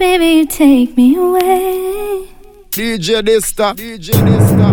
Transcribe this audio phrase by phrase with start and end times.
[0.00, 2.26] Baby, you take me away.
[2.70, 3.74] DJ Dysta.
[3.76, 4.66] DJ Dysta.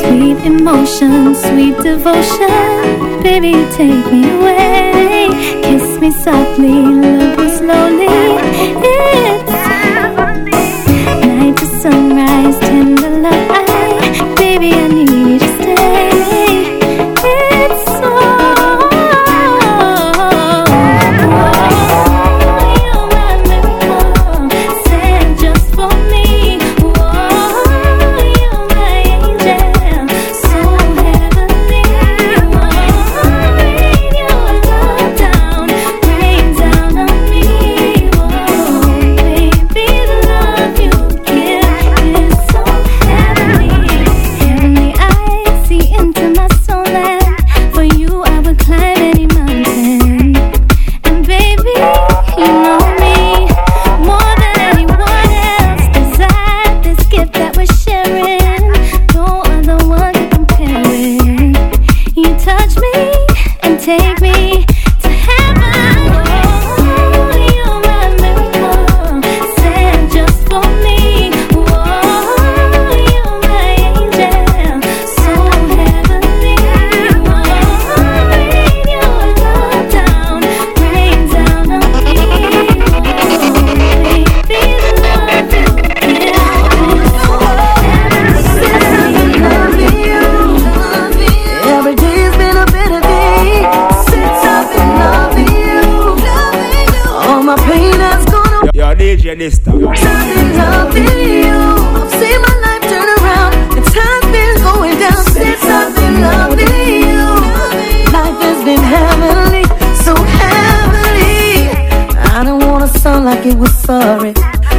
[0.00, 3.22] Sweet emotion, sweet devotion.
[3.22, 5.28] Baby, you take me away.
[5.62, 8.06] Kiss me softly, love me slowly.
[8.82, 9.49] It.
[113.50, 114.32] he was sorry.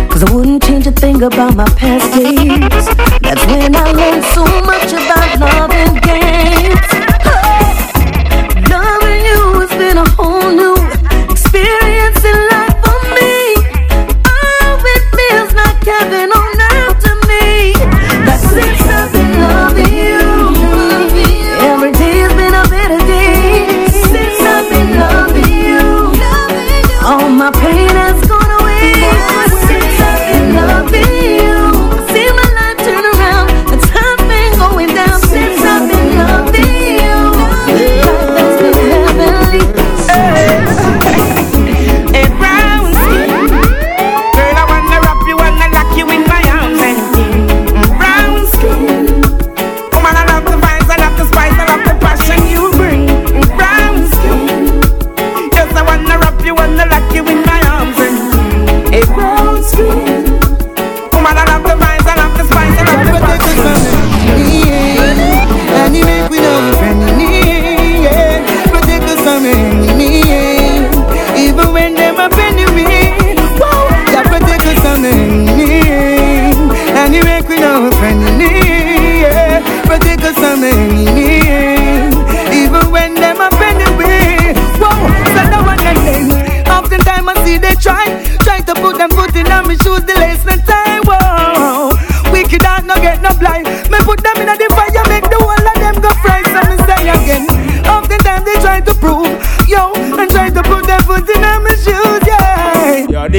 [0.10, 2.86] Cause I wouldn't change a thing about my past days.
[3.22, 5.91] That's when I learned so much about loving.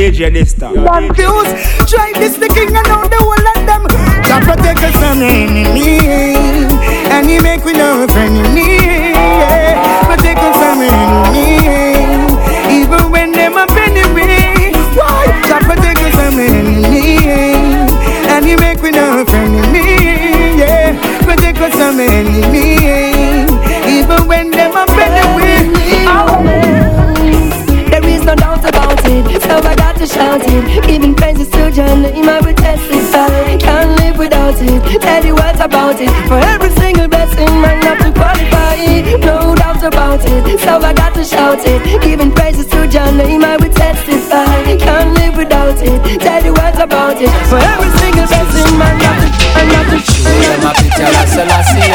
[0.03, 0.75] DJ this time.
[0.75, 1.47] Bad views,
[1.89, 3.87] try this the king and all the whole of them.
[4.27, 6.01] God protect us from the enemy,
[7.09, 9.02] and he make we love enemy.
[41.65, 42.03] about it.
[42.03, 44.77] Giving praises to your name, I will testify.
[44.77, 46.21] Can't live without it.
[46.21, 47.31] Tell you what about it.
[47.49, 50.03] For every single blessing, man, nothing, and nothing.
[50.03, 51.91] Show them a picture of Selassie.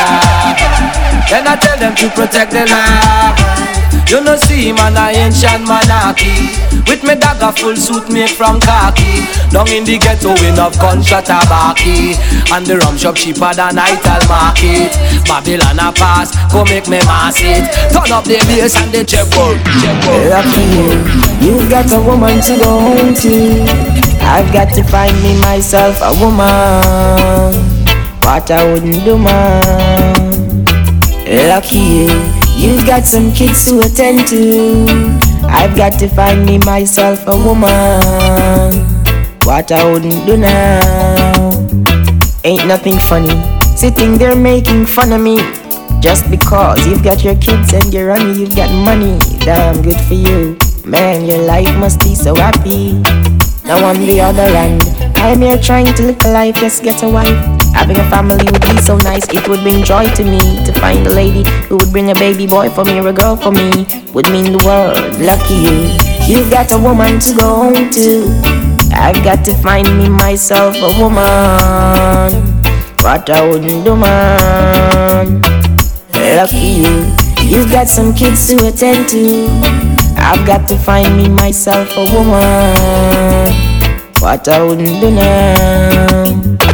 [1.30, 3.87] Then I tell them to protect the land.
[4.10, 6.56] You know see man a ancient monarchy.
[6.88, 9.28] With me dagger full suit made from khaki.
[9.52, 12.16] Down in the ghetto we have gunshot tabaki
[12.52, 14.96] And the rum shop cheaper than Ital market.
[15.28, 17.68] Babylon a pass, go make me mass it.
[17.92, 19.60] Turn up the bass and the checkbook
[20.32, 24.08] Lucky you, you've got a woman to go home to.
[24.24, 27.60] I've got to find me myself a woman.
[28.24, 30.66] What I wouldn't do, man.
[31.28, 34.86] Lucky you, you've got some kids to attend to.
[35.48, 38.84] I've got to find me myself a woman.
[39.44, 41.52] What I wouldn't do now.
[42.44, 43.32] Ain't nothing funny.
[43.78, 45.38] Sitting there making fun of me.
[46.02, 49.18] Just because you've got your kids and you're on you've got money.
[49.40, 50.58] Damn good for you.
[50.86, 52.94] Man, your life must be so happy.
[53.66, 54.84] Now on the other hand,
[55.18, 57.57] I'm here trying to live a life, just get a wife.
[57.78, 61.06] Having a family would be so nice, it would bring joy to me to find
[61.06, 63.86] a lady who would bring a baby boy for me or a girl for me.
[64.14, 65.94] Would mean the world, lucky you.
[66.26, 68.58] You've got a woman to go home to.
[68.94, 72.42] I've got to find me myself a woman.
[73.06, 75.42] What I wouldn't do, man.
[76.36, 77.06] Lucky you.
[77.46, 79.46] You've got some kids to attend to.
[80.18, 83.54] I've got to find me myself a woman.
[84.20, 86.67] What I wouldn't do now.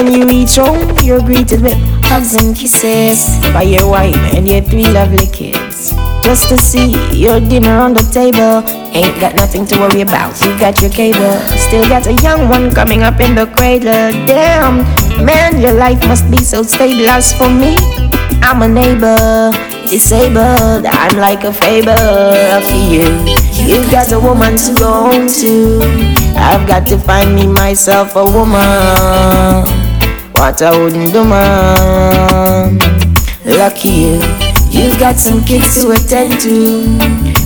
[0.00, 1.76] When you reach home, you're greeted with
[2.08, 5.92] hugs and kisses by your wife and your three lovely kids.
[6.24, 8.64] Just to see your dinner on the table,
[8.96, 10.40] ain't got nothing to worry about.
[10.40, 11.36] You got your cable,
[11.68, 14.08] still got a young one coming up in the cradle.
[14.24, 14.88] Damn,
[15.22, 17.06] man, your life must be so stable.
[17.06, 17.76] As for me,
[18.40, 19.52] I'm a neighbor,
[19.84, 20.88] disabled.
[20.88, 23.04] I'm like a fable for you.
[23.68, 25.80] You've got a woman to go home to.
[26.40, 29.79] I've got to find me myself a woman.
[30.40, 32.78] What I wouldn't do, man.
[33.44, 34.22] Lucky you.
[34.70, 36.96] You've got some kids to attend to.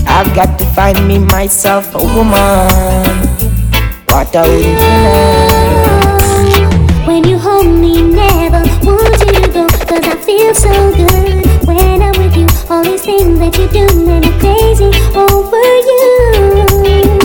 [0.06, 3.10] I've got to find me myself a woman.
[4.06, 4.78] What I wouldn't
[6.54, 7.04] do.
[7.04, 9.66] When you hold me, never want you to go.
[9.66, 12.46] Cause I feel so good when I'm with you.
[12.70, 17.23] All these things that you do make me crazy over you.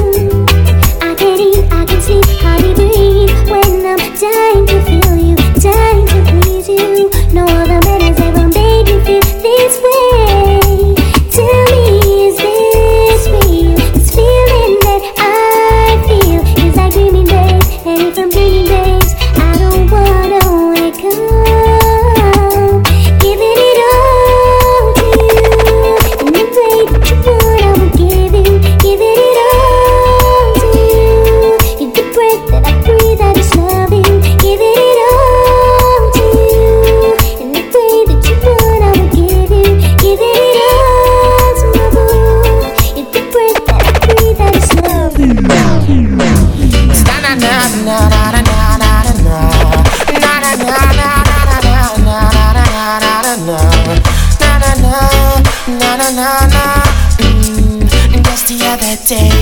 [59.10, 59.39] The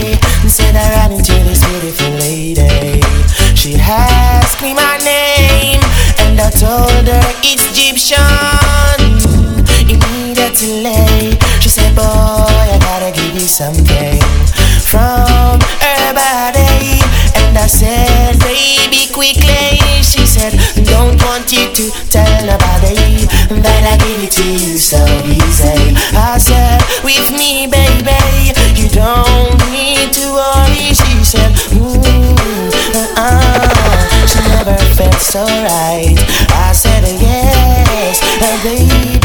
[35.37, 36.17] felt so right.
[36.49, 39.19] I said, Yes, uh, baby,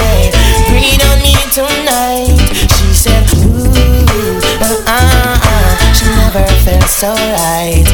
[0.69, 2.37] bring it on me tonight.
[2.69, 3.65] She said, Ooh,
[4.61, 7.87] uh, uh, uh, she never felt so right.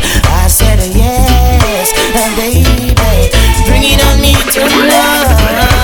[0.43, 2.95] I said, Yes, uh, baby,
[3.67, 5.79] bring it on me tonight.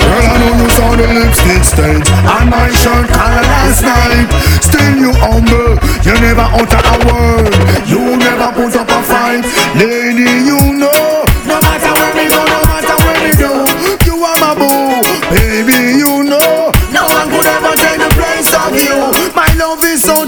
[0.00, 4.28] Girl, I know you saw the lipstick stain on my shirt collar last night.
[4.62, 7.52] Still you humble, you never utter a word.
[7.84, 9.44] You never put up a fight,
[9.76, 10.44] lady.
[10.48, 10.93] You know,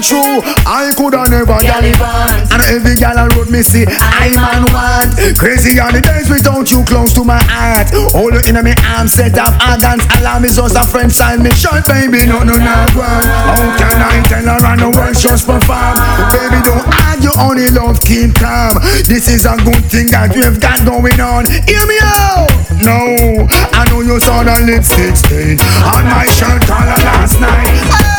[0.01, 2.51] so true, I coulda never gallivant.
[2.53, 5.37] And every gal I road me see, I man want.
[5.37, 7.93] Crazy on the days without you close to my heart.
[8.13, 10.05] All you in my arms, set up organs.
[10.19, 12.25] Alarm is just a friend sign me short, baby.
[12.25, 13.25] No, no, not one.
[13.25, 15.97] How can I tell her I know words just perform?
[16.29, 18.77] Baby, don't argue, only love keep calm.
[19.05, 21.45] This is a good thing that have got going on.
[21.45, 22.49] Hear me out.
[22.85, 28.16] No, I know you saw the lipstick stain on my shirt collar last night.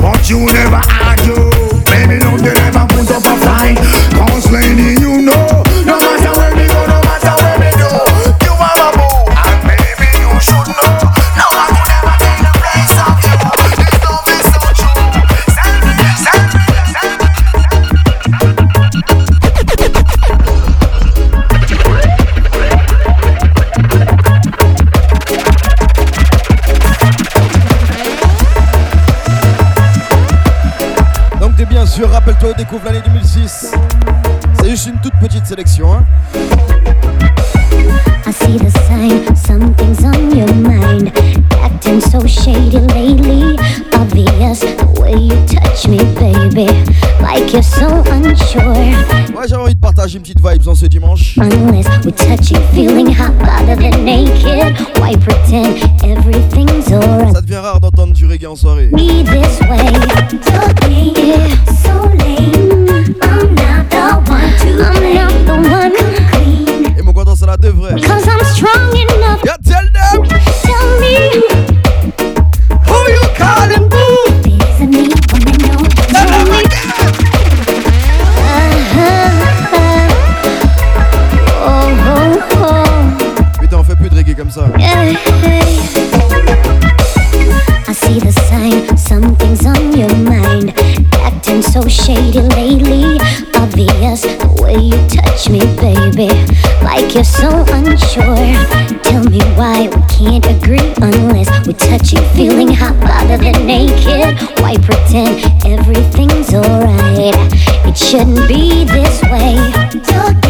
[0.00, 1.50] But you never argue.
[1.90, 4.13] Baby, don't you never put up a fight.
[49.32, 51.36] Moi j'avais envie de partager une petite vibe en ce dimanche.
[57.32, 58.88] Ça devient rare d'entendre du reggae en soirée.
[66.96, 67.94] Et mon content, ça la devrait.
[84.34, 84.68] Reggae comme ça.
[84.78, 85.14] Yeah.
[87.86, 90.74] I see the sign, something's on your mind.
[91.22, 93.18] Acting so shady lately.
[93.54, 96.28] Obvious the way you touch me, baby.
[96.82, 98.36] Like you're so unsure.
[99.02, 104.40] Tell me why we can't agree unless we're touching, feeling hot rather than naked.
[104.60, 107.34] Why pretend everything's alright?
[107.86, 109.54] It shouldn't be this way.
[110.10, 110.43] Yeah,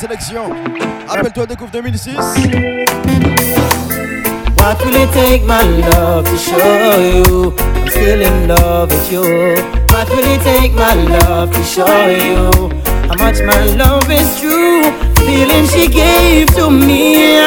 [0.00, 0.44] sélection.
[1.08, 2.14] Rappelle-toi, découvre 2006.
[4.56, 9.20] What will it take, my love, to show you I'm still in love with you?
[9.90, 12.70] What will it take, my love, to show you
[13.08, 14.90] how much my love is true?
[15.26, 17.42] Feeling she gave to me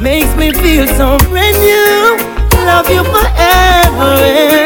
[0.00, 2.16] makes me feel so brand new.
[2.64, 4.16] Love you forever,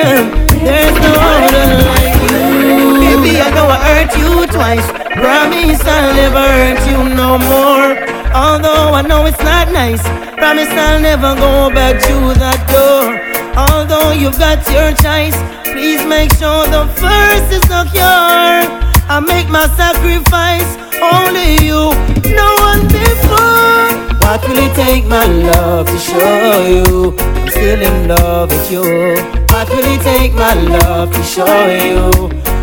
[0.06, 0.30] and
[0.62, 3.00] there's no other like you.
[3.02, 5.01] Baby, I know I hurt you twice.
[5.14, 7.96] Promise I'll never hurt you no more.
[8.34, 10.02] Although I know it's not nice,
[10.38, 13.20] promise I'll never go back to that door.
[13.56, 18.64] Although you've got your choice, please make sure the first is secure.
[19.12, 20.70] I make my sacrifice,
[21.02, 21.92] only you,
[22.32, 23.92] no one before.
[24.24, 29.41] What will it take, my love, to show you I'm still in love with you?
[29.52, 32.10] What will it take, my love, to show you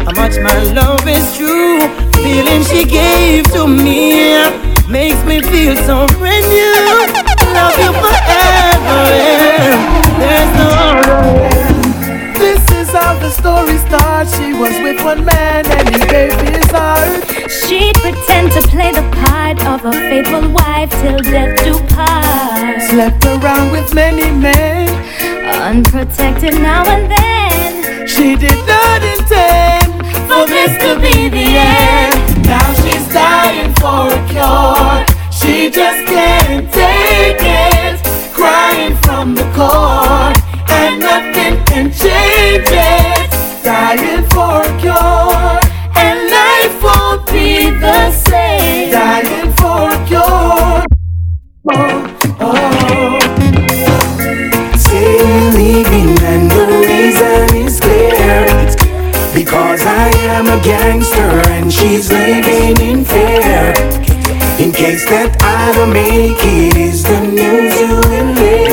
[0.06, 1.80] how much my love is true?
[2.12, 4.42] The Feeling she gave to me
[4.90, 6.74] makes me feel so brand new.
[7.54, 9.78] Love you forever, and
[10.20, 11.22] there's no other.
[12.40, 14.36] This is how the story starts.
[14.38, 17.24] She was with one man and he gave his heart.
[17.50, 22.82] She'd pretend to play the part of a faithful wife till death do part.
[22.82, 25.09] Slept around with many men.
[25.58, 28.08] Unprotected now and then.
[28.08, 29.94] She did not intend
[30.28, 32.46] for this to be the end.
[32.46, 35.06] Now she's dying for a cure.
[35.32, 38.00] She just can't take it.
[38.34, 40.34] Crying from the core,
[40.70, 43.30] and nothing can change it.
[43.64, 45.60] Dying for a cure,
[45.96, 48.92] and life won't be the same.
[48.92, 49.49] Dying
[65.10, 68.70] that I don't make it, is the news you will hear.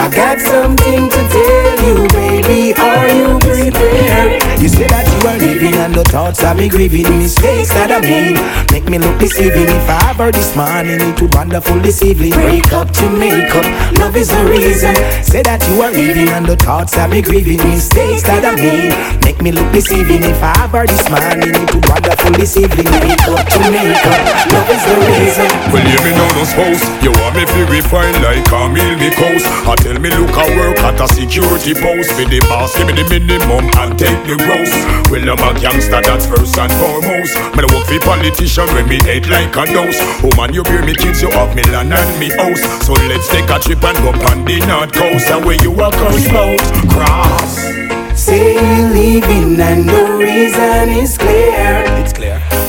[0.00, 2.72] I got something to tell you, baby.
[2.72, 4.40] are you prepared?
[4.60, 7.04] You say that you are leaving and the thoughts have me grieving.
[7.18, 8.40] Mistakes that I made
[8.72, 9.68] make me look deceiving.
[9.68, 13.64] If I ever this morning into wonderful this evening Break up to make up,
[13.98, 14.96] love is the reason.
[15.22, 17.58] Say that you are leaving and the thoughts have me grieving.
[17.68, 18.92] Mistakes that I made
[19.24, 20.22] make me look deceiving.
[20.24, 24.70] If I ever this morning into wonderful this evening Break up to make up, love
[24.70, 26.82] is the reason Well, hear me now, no spouse.
[27.02, 29.46] You want me to refine like a meal me coast.
[29.66, 32.12] I tell me look I work at a security post.
[32.16, 34.72] Be the boss, give me the minimum and take the gross.
[35.10, 37.34] Well, I'm a gangster, that's first and foremost.
[37.56, 39.98] Me work for politician when me hate like a nose.
[40.22, 42.62] Woman, you bear me kids, you have me land and me house.
[42.86, 45.30] So let's take a trip and go on the north coast.
[45.30, 46.60] And where you are curse out,
[46.90, 47.80] cross.
[48.20, 51.84] Say you're leaving and the reason is clear.
[52.02, 52.19] It's clear.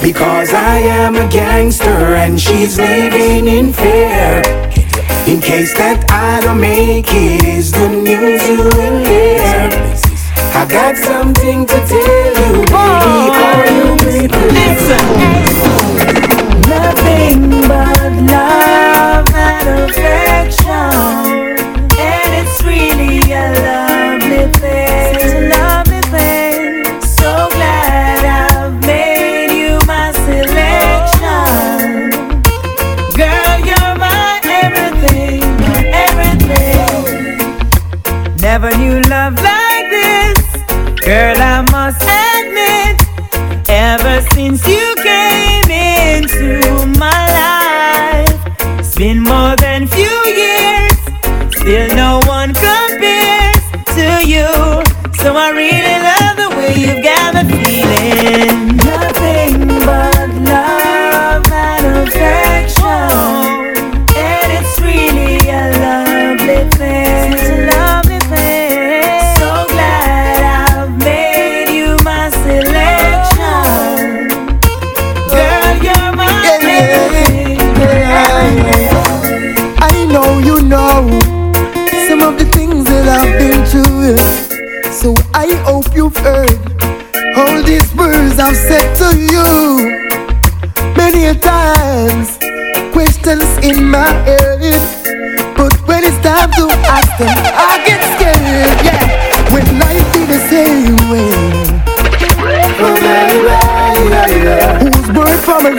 [0.01, 4.41] Because I am a gangster and she's living in fear.
[5.27, 9.70] In case that I don't make it, is the news you will hear.
[10.53, 12.74] I got something to tell you, baby.
[12.74, 14.41] Are you prepared?
[16.67, 20.61] Nothing but love and affection.
[45.03, 45.31] Since
[85.82, 86.60] hope you've heard
[87.38, 89.48] all these words I've said to you.
[90.96, 92.38] Many a times,
[92.94, 94.62] questions in my head.
[95.58, 97.36] But when it's time to ask them,
[97.70, 98.78] I get scared.
[98.86, 101.32] Yeah, when life be the same way.
[104.82, 105.72] Whose word from a?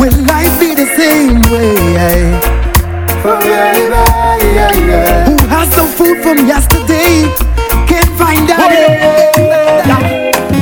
[0.00, 2.52] When life be the same way.
[3.22, 4.21] Who
[5.70, 7.26] food from yesterday?
[7.86, 8.70] Can't find out.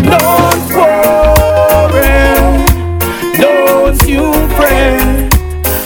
[0.04, 2.18] Don't worry,
[3.38, 5.32] don't you fret.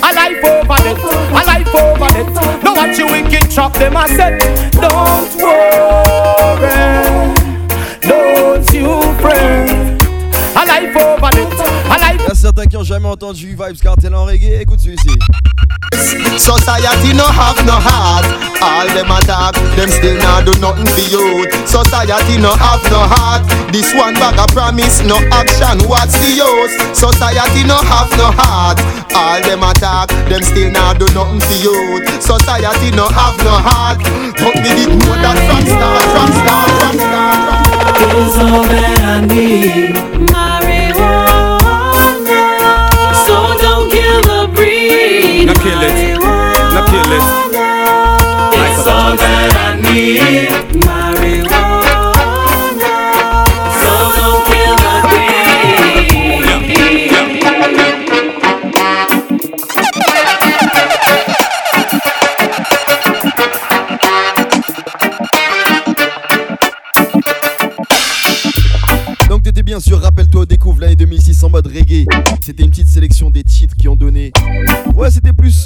[0.02, 0.98] A life over it,
[1.30, 2.28] a life over it.
[2.64, 4.38] No watch you wicked chop them I said.
[4.72, 6.74] Don't worry,
[8.00, 9.70] don't you fret.
[10.56, 11.52] A life over it,
[11.86, 12.20] a life.
[12.20, 15.18] Il y a certains qui ont jamais entendu Vibes Cartel en reggae, écoute celui-ci.
[16.38, 18.26] Society no have no heart.
[18.64, 21.46] All them attack, them still not do nothing for you.
[21.68, 23.44] Society no have no heart.
[23.70, 25.84] This one bag of promise, no action.
[25.86, 26.74] What's the use?
[26.96, 28.80] Society no have no heart.
[29.14, 32.02] All them attack, them still not do nothing for you.
[32.20, 34.00] Society no have no heart.
[34.40, 35.38] But me did know that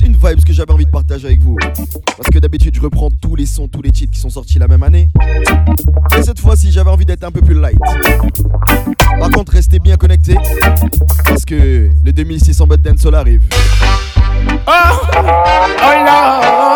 [0.02, 1.56] une vibe que j'avais envie de partager avec vous.
[2.16, 4.68] Parce que d'habitude, je reprends tous les sons, tous les titres qui sont sortis la
[4.68, 5.10] même année.
[6.16, 7.78] Et cette fois-ci, j'avais envie d'être un peu plus light.
[9.18, 10.36] Par contre, restez bien connectés.
[11.24, 13.42] Parce que le 2006 en mode dancehall arrive.
[14.66, 16.68] Oh, oh Lord.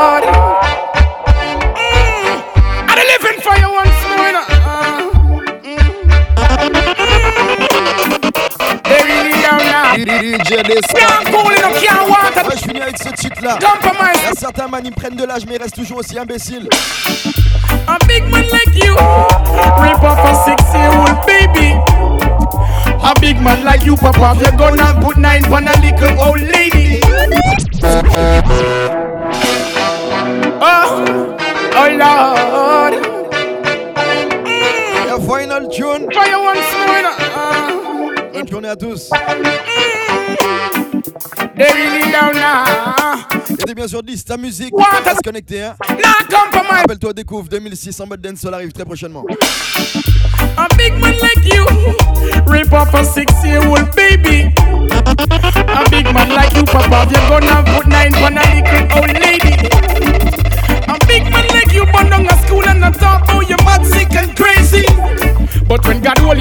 [3.24, 3.62] Mm.
[3.64, 4.61] Once.
[9.42, 9.96] down now.
[9.96, 10.62] DJ
[12.52, 13.58] Ouais, je finis avec ce titre là.
[13.60, 16.68] Il y a certains man, ils prennent de l'âge, mais restent toujours aussi imbéciles.
[17.88, 21.74] A big man like you, rip off a six year old baby.
[23.02, 27.00] A big man like you, papa, you're gonna put nine on a little old lady.
[30.64, 31.36] Oh,
[31.74, 32.94] oh Lord.
[34.46, 35.06] Mm.
[35.08, 36.08] Your final tune
[38.62, 39.10] journée à tous.
[43.64, 44.74] T'es bien sûr 10, ta musique.
[44.76, 44.86] What?
[45.04, 45.76] Reste connecté, hein.
[46.70, 49.24] Rappelle-toi, découvre 2006 en mode dancehall arrive très prochainement.
[50.56, 51.64] A big man like you,
[52.46, 54.52] rape off a six-year-old baby.
[54.58, 60.21] A big man like you, Papa, you're gonna put nine on a little old lady.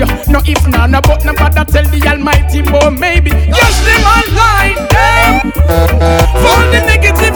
[0.02, 0.32] you.
[0.32, 3.30] No if, not, no, but no bother tell the Almighty, boy, maybe.
[3.30, 5.22] Just them online, eh?
[5.22, 5.52] them.
[6.42, 7.36] For the negative